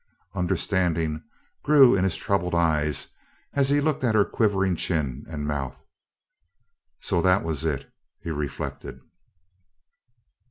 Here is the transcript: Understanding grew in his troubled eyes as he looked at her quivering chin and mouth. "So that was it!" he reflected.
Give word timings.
Understanding 0.33 1.21
grew 1.61 1.93
in 1.95 2.03
his 2.03 2.15
troubled 2.15 2.55
eyes 2.55 3.09
as 3.53 3.69
he 3.69 3.79
looked 3.79 4.03
at 4.03 4.15
her 4.15 4.25
quivering 4.25 4.75
chin 4.75 5.23
and 5.29 5.45
mouth. 5.45 5.79
"So 6.99 7.21
that 7.21 7.43
was 7.43 7.63
it!" 7.65 7.87
he 8.19 8.31
reflected. 8.31 9.01